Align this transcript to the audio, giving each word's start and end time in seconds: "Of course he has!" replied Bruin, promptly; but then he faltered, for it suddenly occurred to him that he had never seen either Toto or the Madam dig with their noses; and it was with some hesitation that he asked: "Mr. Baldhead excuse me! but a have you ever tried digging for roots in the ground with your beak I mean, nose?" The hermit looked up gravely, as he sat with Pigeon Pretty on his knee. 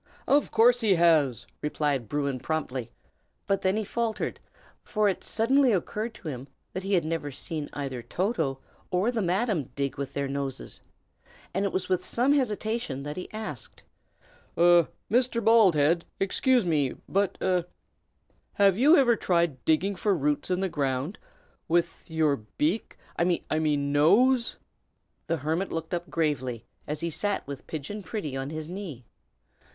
"Of 0.27 0.49
course 0.49 0.81
he 0.81 0.95
has!" 0.95 1.45
replied 1.61 2.09
Bruin, 2.09 2.39
promptly; 2.39 2.89
but 3.45 3.61
then 3.61 3.77
he 3.77 3.83
faltered, 3.83 4.39
for 4.83 5.07
it 5.07 5.23
suddenly 5.23 5.71
occurred 5.73 6.15
to 6.15 6.27
him 6.27 6.47
that 6.73 6.81
he 6.81 6.95
had 6.95 7.05
never 7.05 7.29
seen 7.29 7.69
either 7.73 8.01
Toto 8.01 8.57
or 8.89 9.11
the 9.11 9.21
Madam 9.21 9.65
dig 9.75 9.99
with 9.99 10.13
their 10.13 10.27
noses; 10.27 10.81
and 11.53 11.65
it 11.65 11.71
was 11.71 11.87
with 11.87 12.03
some 12.03 12.33
hesitation 12.33 13.03
that 13.03 13.15
he 13.15 13.31
asked: 13.31 13.83
"Mr. 14.57 14.89
Baldhead 15.39 16.01
excuse 16.19 16.65
me! 16.65 16.95
but 17.07 17.37
a 17.39 17.65
have 18.53 18.79
you 18.79 18.97
ever 18.97 19.15
tried 19.15 19.63
digging 19.65 19.95
for 19.95 20.15
roots 20.17 20.49
in 20.49 20.61
the 20.61 20.67
ground 20.67 21.19
with 21.67 22.09
your 22.09 22.37
beak 22.57 22.97
I 23.19 23.23
mean, 23.23 23.91
nose?" 23.91 24.55
The 25.27 25.37
hermit 25.37 25.71
looked 25.71 25.93
up 25.93 26.09
gravely, 26.09 26.65
as 26.87 27.01
he 27.01 27.11
sat 27.11 27.45
with 27.45 27.67
Pigeon 27.67 28.01
Pretty 28.01 28.35
on 28.35 28.49
his 28.49 28.67
knee. 28.67 29.05